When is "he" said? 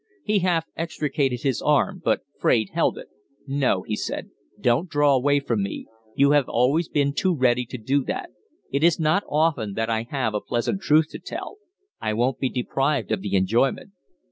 0.23-0.39, 3.83-3.95